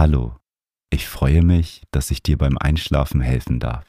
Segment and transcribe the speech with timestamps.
[0.00, 0.32] Hallo,
[0.88, 3.84] ich freue mich, dass ich dir beim Einschlafen helfen darf.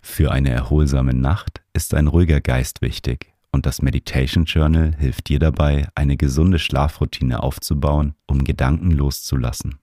[0.00, 5.38] Für eine erholsame Nacht ist ein ruhiger Geist wichtig und das Meditation Journal hilft dir
[5.38, 9.78] dabei, eine gesunde Schlafroutine aufzubauen, um Gedanken loszulassen.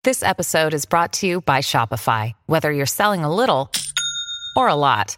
[0.06, 2.34] This episode is brought to you by Shopify.
[2.48, 3.70] Whether you're selling a little
[4.56, 5.18] or a lot,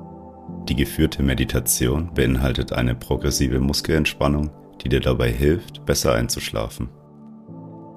[0.71, 4.51] Die geführte Meditation beinhaltet eine progressive Muskelentspannung,
[4.81, 6.87] die dir dabei hilft, besser einzuschlafen.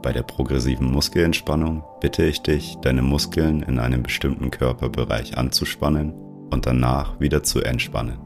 [0.02, 6.14] Bei der progressiven Muskelentspannung bitte ich dich, deine Muskeln in einem bestimmten Körperbereich anzuspannen
[6.50, 8.18] und danach wieder zu entspannen.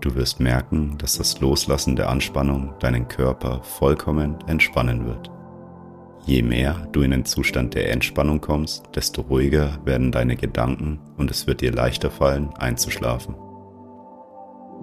[0.00, 5.30] Du wirst merken, dass das Loslassen der Anspannung deinen Körper vollkommen entspannen wird.
[6.26, 11.30] Je mehr du in den Zustand der Entspannung kommst, desto ruhiger werden deine Gedanken und
[11.30, 13.36] es wird dir leichter fallen, einzuschlafen.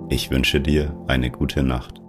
[0.09, 2.02] Ich wünsche dir eine gute Nacht.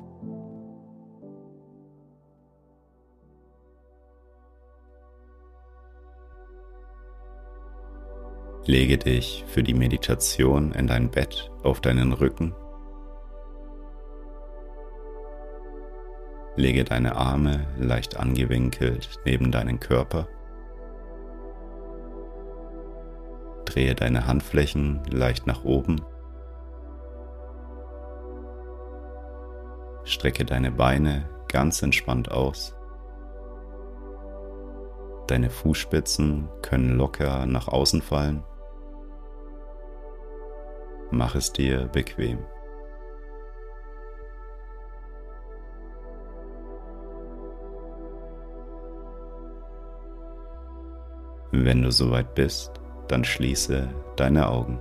[8.64, 12.54] Lege dich für die Meditation in dein Bett auf deinen Rücken.
[16.56, 20.28] Lege deine Arme leicht angewinkelt neben deinen Körper.
[23.64, 26.02] Drehe deine Handflächen leicht nach oben.
[30.08, 32.74] Strecke deine Beine ganz entspannt aus.
[35.26, 38.42] Deine Fußspitzen können locker nach außen fallen.
[41.10, 42.38] Mach es dir bequem.
[51.50, 52.72] Wenn du soweit bist,
[53.08, 54.80] dann schließe deine Augen.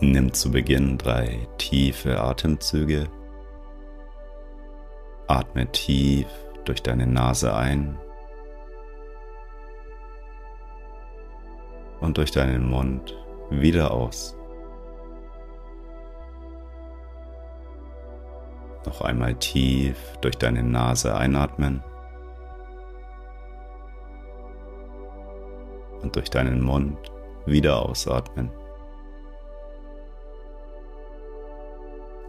[0.00, 3.08] Nimm zu Beginn drei tiefe Atemzüge.
[5.26, 6.28] Atme tief
[6.64, 7.98] durch deine Nase ein
[11.98, 13.18] und durch deinen Mund
[13.50, 14.36] wieder aus.
[18.86, 21.82] Noch einmal tief durch deine Nase einatmen
[26.02, 26.96] und durch deinen Mund
[27.46, 28.52] wieder ausatmen.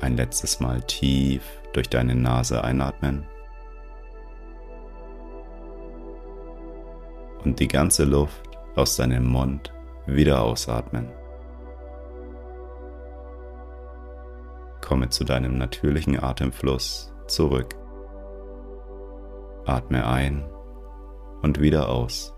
[0.02, 1.44] Ein letztes Mal tief
[1.74, 3.26] durch deine Nase einatmen
[7.44, 9.74] und die ganze Luft aus deinem Mund
[10.06, 11.10] wieder ausatmen.
[14.82, 17.76] Komme zu deinem natürlichen Atemfluss zurück.
[19.66, 20.50] Atme ein
[21.42, 22.34] und wieder aus.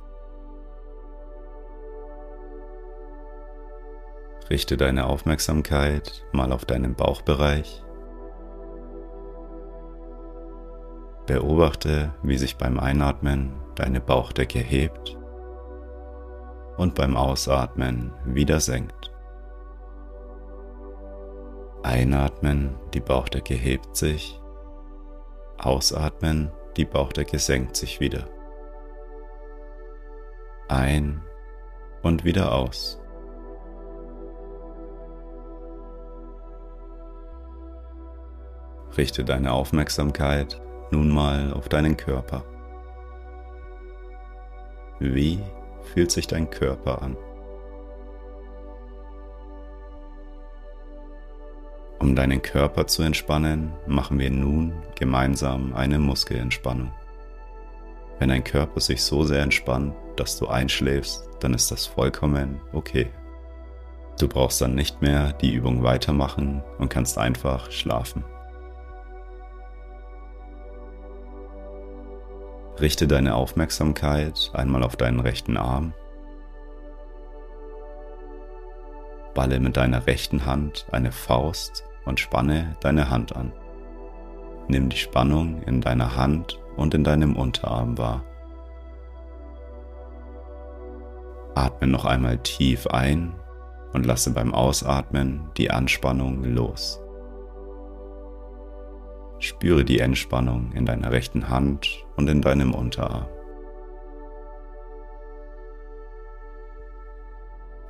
[4.52, 7.86] Richte deine Aufmerksamkeit mal auf deinen Bauchbereich.
[11.26, 15.18] Beobachte, wie sich beim Einatmen deine Bauchdecke hebt
[16.76, 19.14] und beim Ausatmen wieder senkt.
[21.84, 24.38] Einatmen, die Bauchdecke hebt sich.
[25.60, 28.26] Ausatmen, die Bauchdecke senkt sich wieder.
[30.68, 31.24] Ein
[32.02, 33.01] und wieder aus.
[38.98, 42.44] Richte deine Aufmerksamkeit nun mal auf deinen Körper.
[45.00, 45.40] Wie
[45.94, 47.18] fühlt sich dein Körper an.
[52.00, 56.92] Um deinen Körper zu entspannen, machen wir nun gemeinsam eine Muskelentspannung.
[58.18, 63.08] Wenn dein Körper sich so sehr entspannt, dass du einschläfst, dann ist das vollkommen okay.
[64.20, 68.24] Du brauchst dann nicht mehr die Übung weitermachen und kannst einfach schlafen.
[72.80, 75.94] Richte deine Aufmerksamkeit einmal auf deinen rechten Arm.
[79.34, 83.52] Balle mit deiner rechten Hand eine Faust und spanne deine Hand an.
[84.68, 88.24] Nimm die Spannung in deiner Hand und in deinem Unterarm wahr.
[91.56, 93.34] Atme noch einmal tief ein
[93.94, 97.02] und lasse beim Ausatmen die Anspannung los.
[99.42, 103.26] Spüre die Entspannung in deiner rechten Hand und in deinem Unterarm.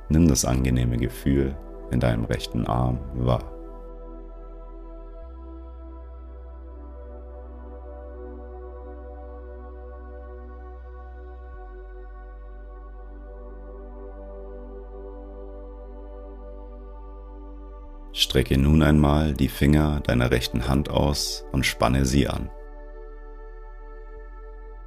[0.08, 1.54] Nimm das angenehme Gefühl
[1.90, 3.61] in deinem rechten Arm wahr.
[18.22, 22.50] Strecke nun einmal die Finger deiner rechten Hand aus und spanne sie an.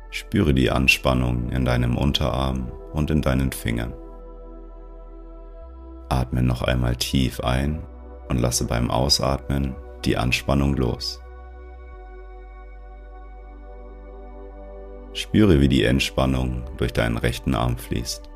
[0.09, 3.93] Spüre die Anspannung in deinem Unterarm und in deinen Fingern.
[6.07, 7.83] Atme noch einmal tief ein
[8.29, 11.21] und lasse beim Ausatmen die Anspannung los.
[15.11, 18.29] Spüre, wie die Entspannung durch deinen rechten Arm fließt.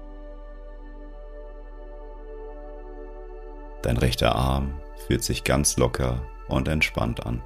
[3.81, 4.73] Dein rechter Arm
[5.07, 7.41] fühlt sich ganz locker und entspannt an.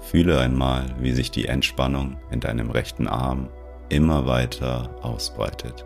[0.00, 3.48] Fühle einmal, wie sich die Entspannung in deinem rechten Arm
[3.88, 5.84] immer weiter ausbreitet.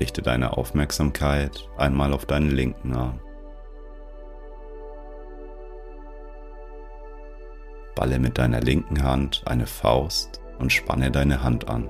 [0.00, 3.20] Richte deine Aufmerksamkeit einmal auf deinen linken Arm.
[7.94, 11.88] Balle mit deiner linken Hand eine Faust und spanne deine Hand an.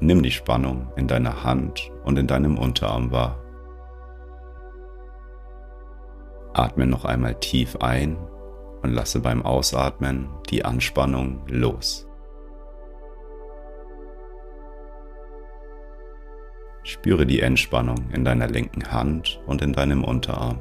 [0.00, 3.42] Nimm die Spannung in deiner Hand und in deinem Unterarm wahr.
[6.52, 8.16] Atme noch einmal tief ein
[8.82, 12.06] und lasse beim Ausatmen die Anspannung los.
[16.84, 20.60] Spüre die Entspannung in deiner linken Hand und in deinem Unterarm.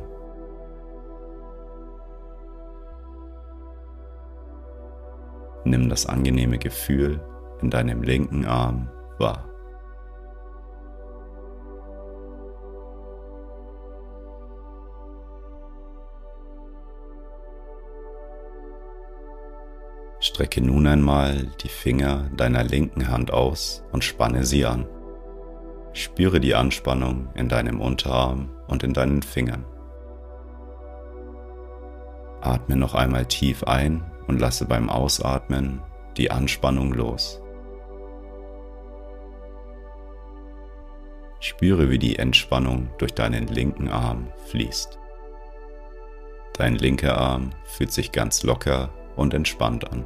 [5.63, 7.21] Nimm das angenehme Gefühl
[7.61, 9.47] in deinem linken Arm wahr.
[20.19, 24.87] Strecke nun einmal die Finger deiner linken Hand aus und spanne sie an.
[25.93, 29.65] Spüre die Anspannung in deinem Unterarm und in deinen Fingern.
[32.41, 35.81] Atme noch einmal tief ein und lasse beim Ausatmen
[36.17, 37.41] die Anspannung los.
[41.47, 44.99] Spüre, wie die Entspannung durch deinen linken Arm fließt.
[46.53, 50.05] Dein linker Arm fühlt sich ganz locker und entspannt an.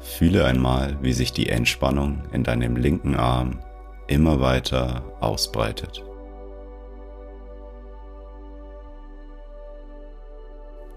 [0.00, 3.60] Fühle einmal, wie sich die Entspannung in deinem linken Arm
[4.08, 6.04] immer weiter ausbreitet.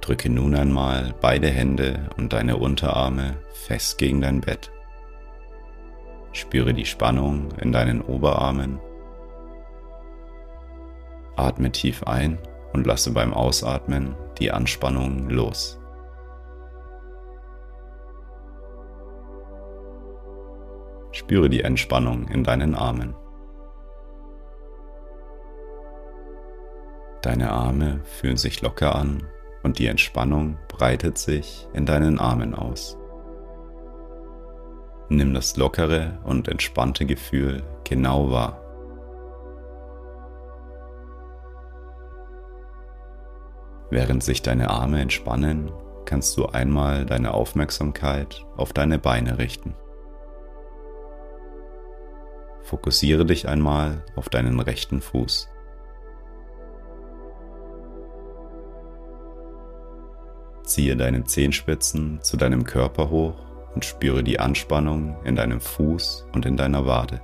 [0.01, 4.71] Drücke nun einmal beide Hände und deine Unterarme fest gegen dein Bett.
[6.33, 8.79] Spüre die Spannung in deinen Oberarmen.
[11.35, 12.39] Atme tief ein
[12.73, 15.79] und lasse beim Ausatmen die Anspannung los.
[21.11, 23.13] Spüre die Entspannung in deinen Armen.
[27.21, 29.30] Deine Arme fühlen sich locker an
[29.63, 32.97] und die Entspannung breitet sich in deinen Armen aus.
[35.09, 38.61] Nimm das lockere und entspannte Gefühl genau wahr.
[43.89, 45.69] Während sich deine Arme entspannen,
[46.05, 49.75] kannst du einmal deine Aufmerksamkeit auf deine Beine richten.
[52.63, 55.49] Fokussiere dich einmal auf deinen rechten Fuß.
[60.63, 63.35] Ziehe deine Zehenspitzen zu deinem Körper hoch
[63.73, 67.21] und spüre die Anspannung in deinem Fuß und in deiner Wade.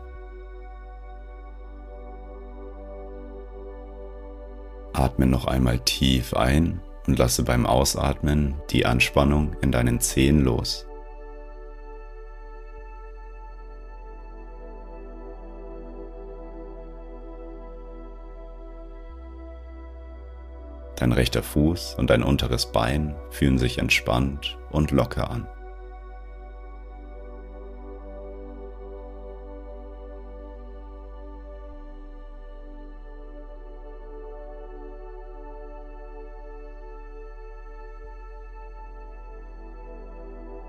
[4.93, 10.86] Atme noch einmal tief ein und lasse beim Ausatmen die Anspannung in deinen Zehen los.
[20.97, 25.47] Dein rechter Fuß und dein unteres Bein fühlen sich entspannt und locker an.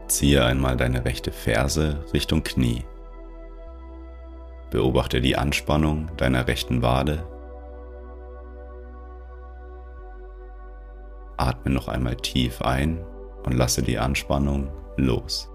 [0.09, 2.85] Ziehe einmal deine rechte Ferse Richtung Knie.
[4.71, 7.25] Beobachte die Anspannung deiner rechten Wade
[11.39, 13.05] Atme noch einmal tief ein
[13.45, 15.51] und lasse die Anspannung los.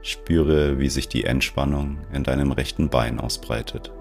[0.00, 3.92] Spüre, wie sich die Entspannung in deinem rechten Bein ausbreitet.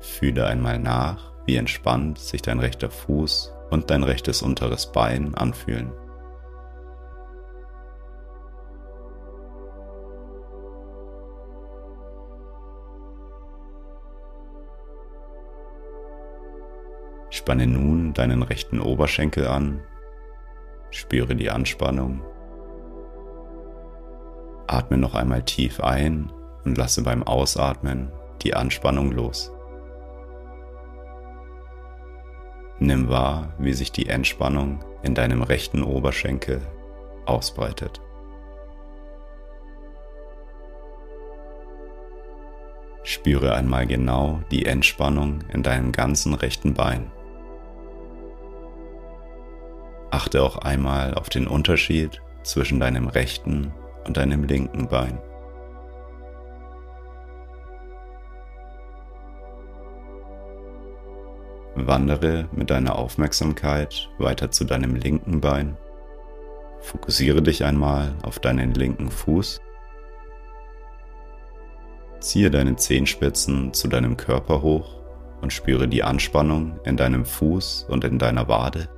[0.00, 5.92] Fühle einmal nach, wie entspannt sich dein rechter Fuß und dein rechtes unteres Bein anfühlen.
[17.46, 19.80] Spanne nun deinen rechten Oberschenkel an,
[20.90, 22.20] spüre die Anspannung.
[24.66, 26.32] Atme noch einmal tief ein
[26.64, 28.10] und lasse beim Ausatmen
[28.42, 29.52] die Anspannung los.
[32.80, 36.60] Nimm wahr, wie sich die Entspannung in deinem rechten Oberschenkel
[37.26, 38.00] ausbreitet.
[43.04, 47.12] Spüre einmal genau die Entspannung in deinem ganzen rechten Bein.
[50.10, 53.72] Achte auch einmal auf den Unterschied zwischen deinem rechten
[54.06, 55.18] und deinem linken Bein.
[61.74, 65.76] Wandere mit deiner Aufmerksamkeit weiter zu deinem linken Bein.
[66.80, 69.60] Fokussiere dich einmal auf deinen linken Fuß.
[72.20, 74.96] Ziehe deine Zehenspitzen zu deinem Körper hoch
[75.42, 78.88] und spüre die Anspannung in deinem Fuß und in deiner Wade.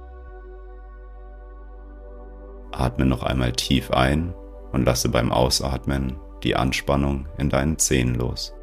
[2.72, 4.34] Atme noch einmal tief ein
[4.72, 8.54] und lasse beim Ausatmen die Anspannung in deinen Zehen los.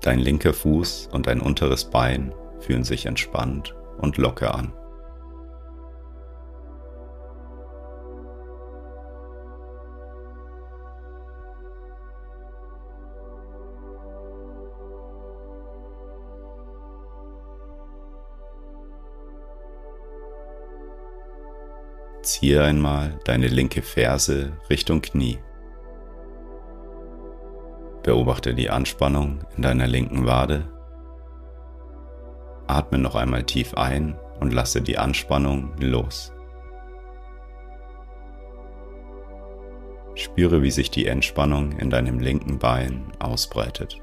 [0.00, 4.72] Dein linker Fuß und dein unteres Bein fühlen sich entspannt und locker an.
[22.24, 25.38] Ziehe einmal deine linke Ferse Richtung Knie.
[28.02, 30.66] Beobachte die Anspannung in deiner linken Wade.
[32.66, 36.32] Atme noch einmal tief ein und lasse die Anspannung los.
[40.14, 44.00] Spüre, wie sich die Entspannung in deinem linken Bein ausbreitet.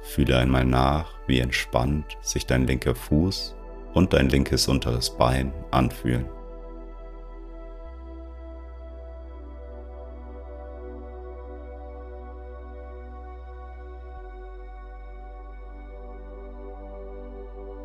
[0.00, 3.57] Fühle einmal nach, wie entspannt sich dein linker Fuß
[3.94, 6.26] und dein linkes unteres Bein anfühlen.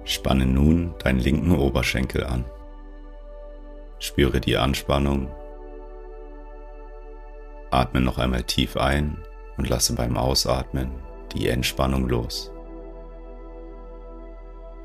[0.05, 2.45] Spanne nun deinen linken Oberschenkel an.
[3.99, 5.31] Spüre die Anspannung.
[7.71, 9.17] Atme noch einmal tief ein
[9.57, 10.91] und lasse beim Ausatmen
[11.33, 12.52] die Entspannung los.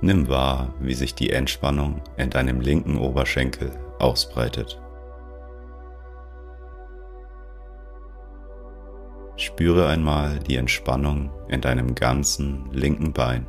[0.00, 4.80] Nimm wahr, wie sich die Entspannung in deinem linken Oberschenkel ausbreitet.
[9.34, 13.48] Spüre einmal die Entspannung in deinem ganzen linken Bein.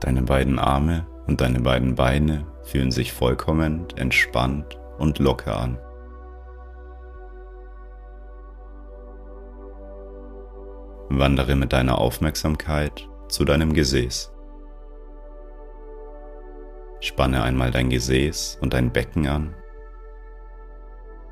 [0.00, 5.78] Deine beiden Arme und deine beiden Beine fühlen sich vollkommen entspannt und locker an.
[11.08, 14.32] Wandere mit deiner Aufmerksamkeit zu deinem Gesäß.
[17.00, 19.54] Spanne einmal dein Gesäß und dein Becken an.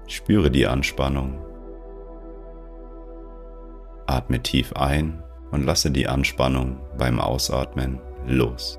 [0.06, 1.42] Spüre die Anspannung.
[4.06, 8.78] Atme tief ein und lasse die Anspannung beim Ausatmen los.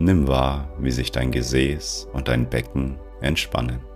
[0.00, 3.87] Nimm wahr, wie sich dein Gesäß und dein Becken entspannen.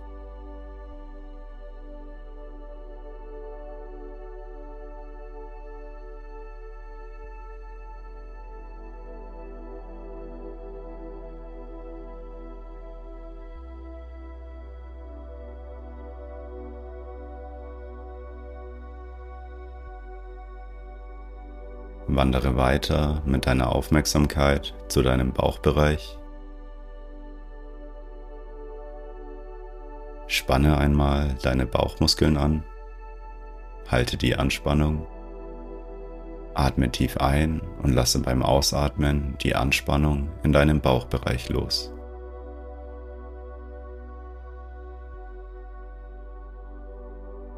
[22.15, 26.19] Wandere weiter mit deiner Aufmerksamkeit zu deinem Bauchbereich.
[30.27, 32.63] Spanne einmal deine Bauchmuskeln an.
[33.89, 35.07] Halte die Anspannung.
[36.53, 41.91] Atme tief ein und lasse beim Ausatmen die Anspannung in deinem Bauchbereich los.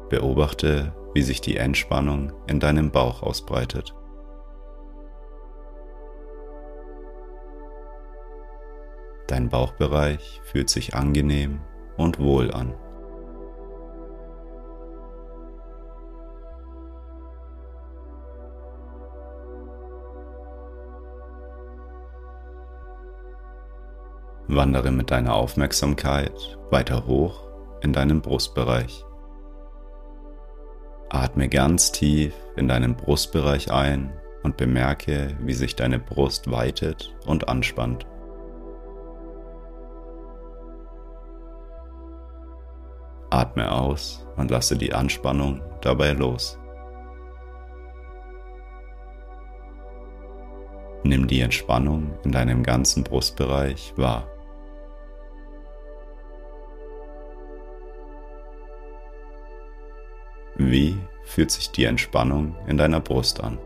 [0.08, 3.94] Beobachte, wie sich die Entspannung in deinem Bauch ausbreitet.
[9.26, 11.60] Dein Bauchbereich fühlt sich angenehm
[11.96, 12.74] und wohl an.
[24.48, 27.48] Wandere mit deiner Aufmerksamkeit weiter hoch
[27.82, 29.04] in deinen Brustbereich.
[31.08, 34.12] Atme ganz tief in deinen Brustbereich ein
[34.44, 38.06] und bemerke, wie sich deine Brust weitet und anspannt.
[43.30, 46.58] Atme aus und lasse die Anspannung dabei los.
[51.02, 54.28] Nimm die Entspannung in deinem ganzen Brustbereich wahr.
[60.56, 63.58] Wie fühlt sich die Entspannung in deiner Brust an?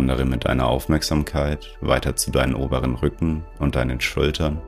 [0.00, 4.62] Wandere mit deiner Aufmerksamkeit weiter zu deinen oberen Rücken und deinen Schultern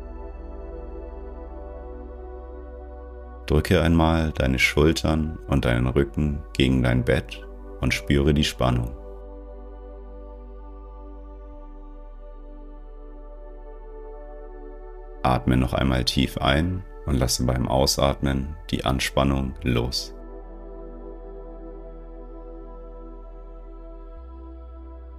[3.46, 7.46] Drücke einmal deine Schultern und deinen Rücken gegen dein Bett
[7.80, 8.94] und spüre die Spannung.
[15.22, 20.14] Atme noch einmal tief ein und lasse beim Ausatmen die Anspannung los.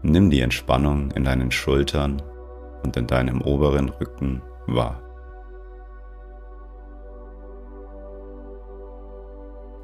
[0.06, 2.22] Nimm die Entspannung in deinen Schultern
[2.84, 5.02] und in deinem oberen Rücken wahr.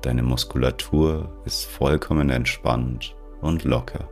[0.02, 4.10] Deine Muskulatur ist vollkommen entspannt und locker.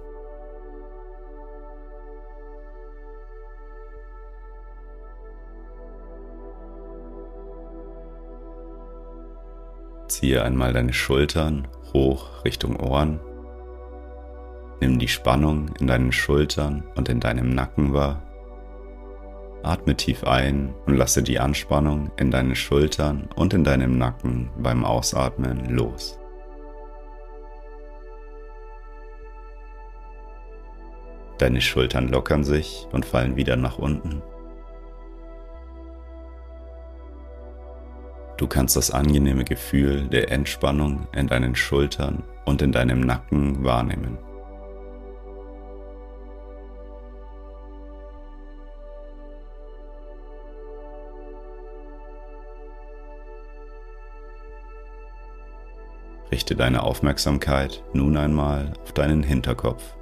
[10.08, 13.20] Ziehe einmal deine Schultern hoch Richtung Ohren.
[14.80, 18.22] Nimm die Spannung in deinen Schultern und in deinem Nacken wahr
[19.68, 24.86] Atme tief ein und lasse die Anspannung in deinen Schultern und in deinem Nacken beim
[24.86, 26.18] Ausatmen los.
[31.38, 34.24] Deine Schultern lockern sich und fallen wieder nach unten.
[38.38, 44.18] Du kannst das angenehme Gefühl der Entspannung in deinen Schultern und in deinem Nacken wahrnehmen.
[56.32, 59.96] Richte deine Aufmerksamkeit nun einmal auf deinen Hinterkopf.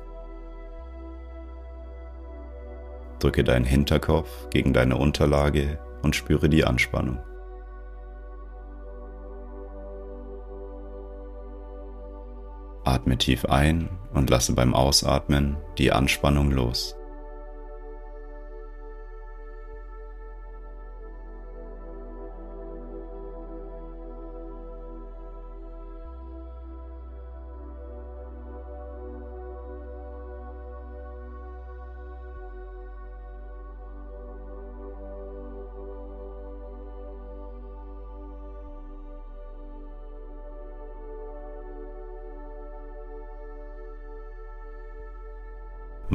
[3.20, 7.20] Drücke deinen Hinterkopf gegen deine Unterlage und spüre die Anspannung.
[12.84, 16.96] Atme tief ein und lasse beim Ausatmen die Anspannung los.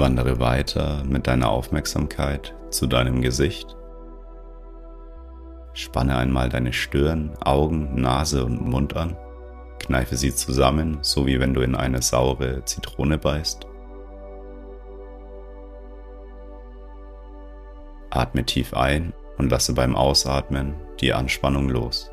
[0.00, 3.76] Wandere weiter mit deiner Aufmerksamkeit zu deinem Gesicht.
[5.74, 9.18] Spanne einmal deine Stirn, Augen, Nase und Mund an.
[9.78, 13.66] Kneife sie zusammen, so wie wenn du in eine saure Zitrone beißt.
[18.08, 22.10] Atme tief ein und lasse beim Ausatmen die Anspannung los.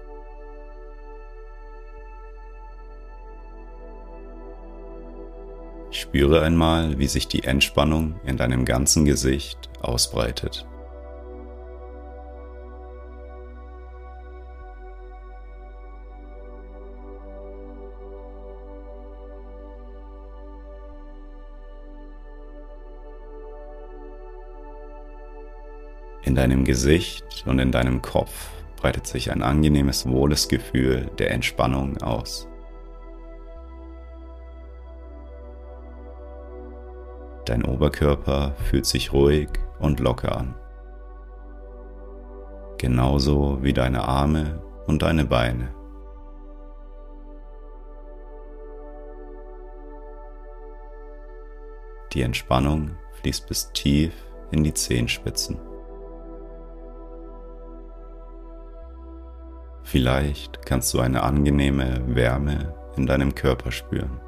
[5.97, 10.67] Spüre einmal, wie sich die Entspannung in deinem ganzen Gesicht ausbreitet.
[26.23, 31.97] In deinem Gesicht und in deinem Kopf breitet sich ein angenehmes, wohles Gefühl der Entspannung
[32.03, 32.47] aus.
[37.47, 40.53] Dein Oberkörper fühlt sich ruhig und locker an.
[42.77, 45.73] genauso wie deine Arme und deine Beine.
[52.13, 54.13] Die Entspannung fließt bis tief
[54.51, 55.59] in die Zehenspitzen.
[59.83, 64.19] Vielleicht kannst du eine angenehme Wärme in deinem Körper spüren.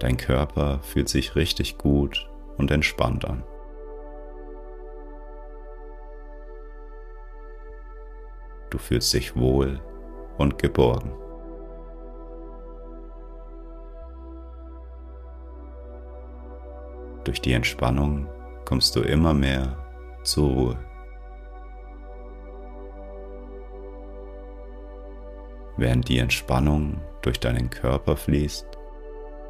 [0.00, 3.44] Dein Körper fühlt sich richtig gut und entspannt an.
[8.70, 9.80] Du fühlst dich wohl
[10.38, 11.12] und geborgen.
[17.24, 18.26] Durch die Entspannung
[18.64, 19.76] kommst du immer mehr
[20.22, 20.78] zur Ruhe.
[25.76, 28.69] Während die Entspannung durch deinen Körper fließt,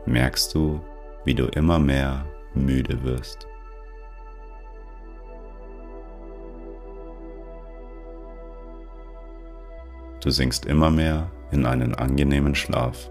[0.07, 0.81] merkst du,
[1.25, 3.47] wie du immer mehr müde wirst.
[10.23, 13.11] Du sinkst immer mehr in einen angenehmen Schlaf.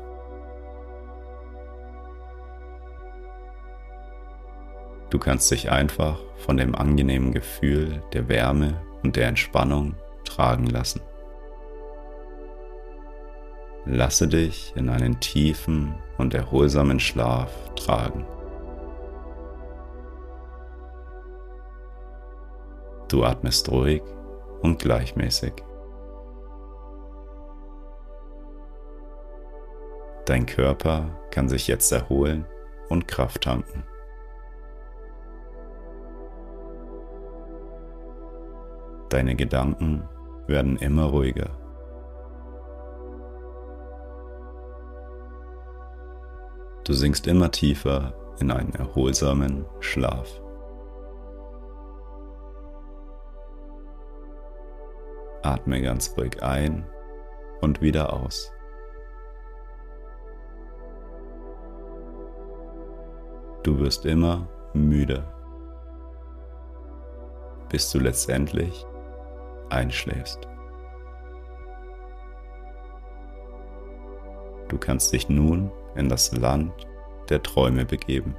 [5.09, 11.01] Du kannst dich einfach von dem angenehmen Gefühl der Wärme und der Entspannung tragen lassen.
[13.91, 18.23] Lasse dich in einen tiefen und erholsamen Schlaf tragen.
[23.07, 24.03] Du atmest ruhig
[24.61, 25.53] und gleichmäßig.
[30.27, 32.45] Dein Körper kann sich jetzt erholen
[32.89, 33.83] und Kraft tanken.
[39.09, 40.07] Deine Gedanken
[40.45, 41.58] werden immer ruhiger.
[46.89, 50.41] Du sinkst immer tiefer in einen erholsamen Schlaf.
[55.43, 56.89] Atme ganz ruhig ein
[57.61, 58.51] und wieder aus.
[63.61, 65.31] Du wirst immer müder,
[67.69, 68.83] bis du letztendlich
[69.69, 70.39] einschläfst.
[74.69, 76.73] Du kannst dich nun in das Land
[77.29, 78.35] der Träume begeben.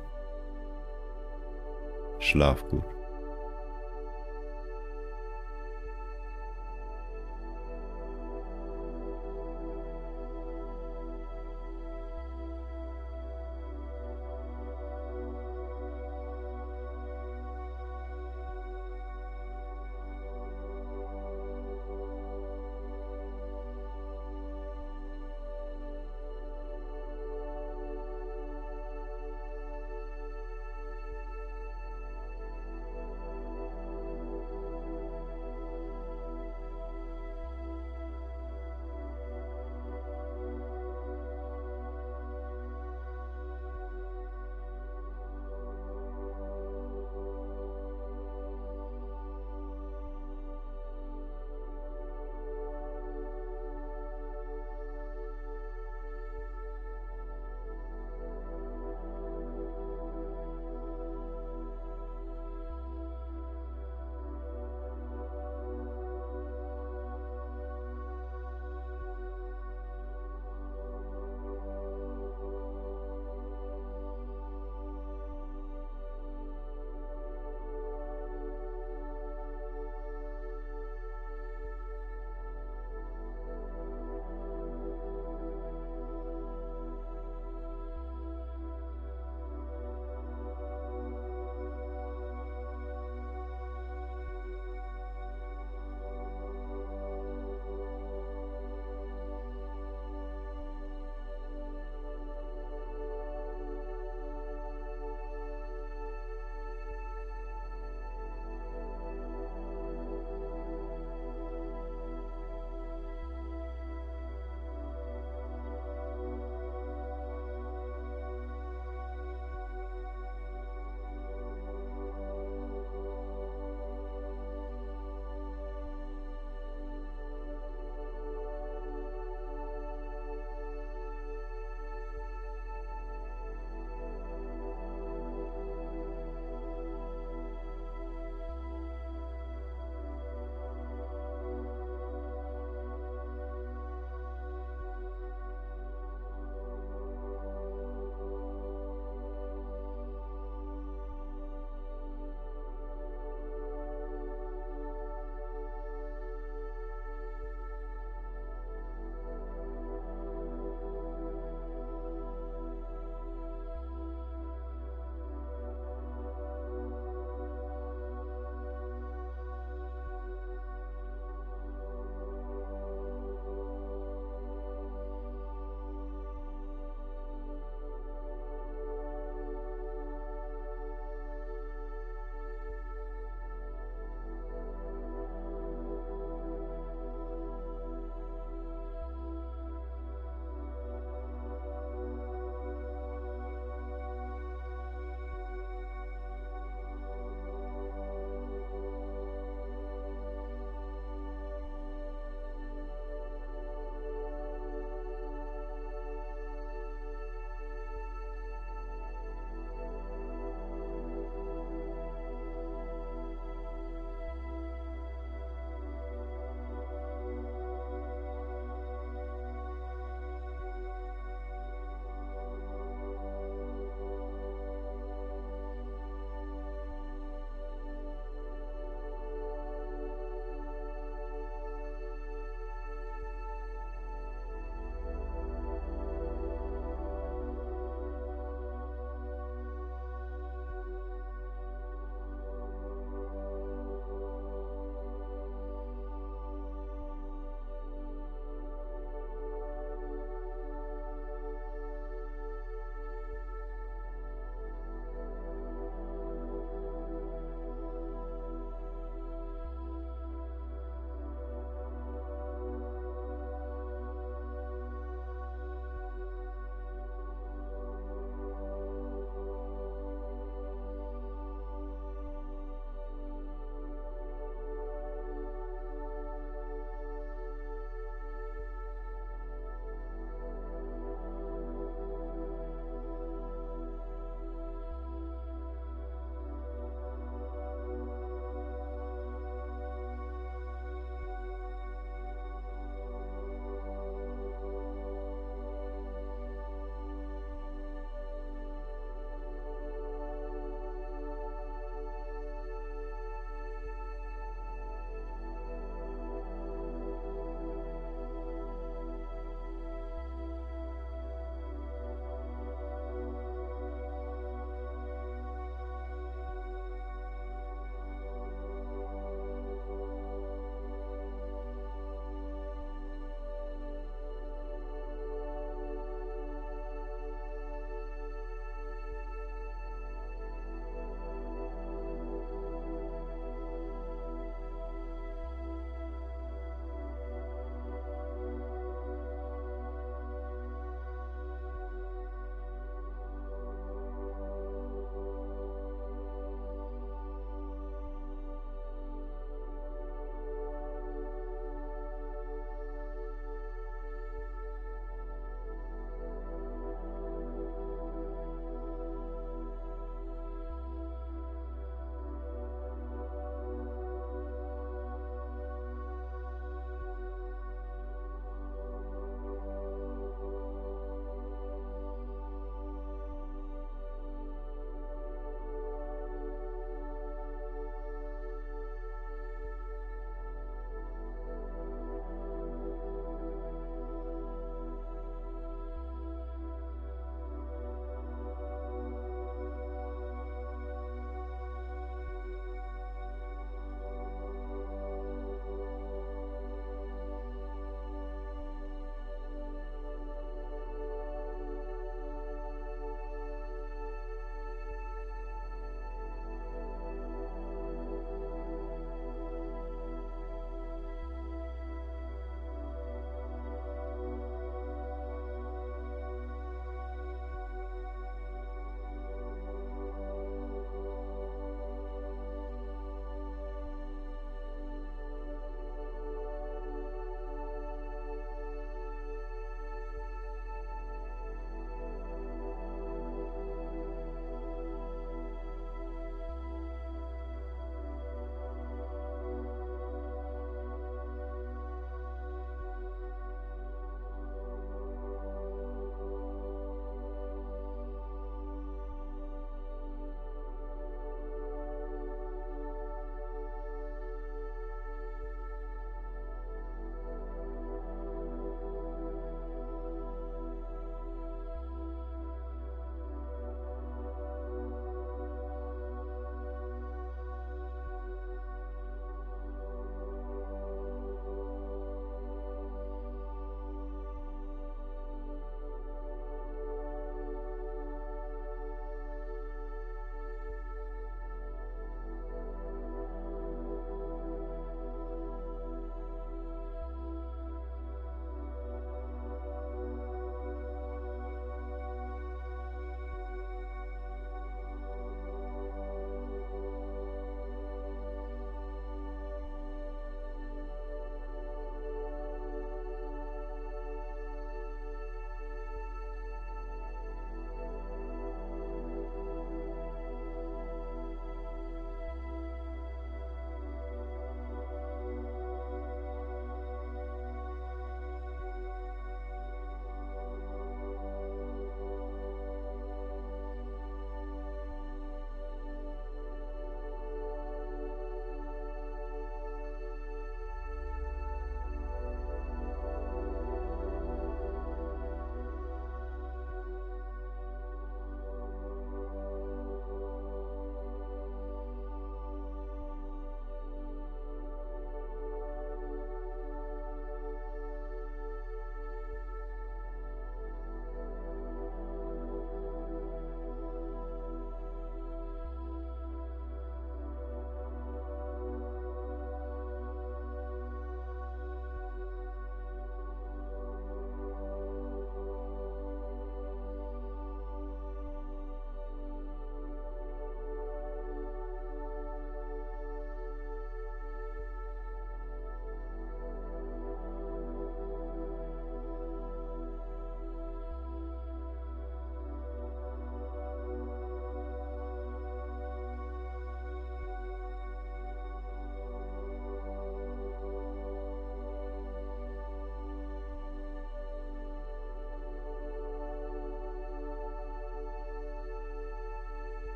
[2.19, 2.85] Schlaf gut.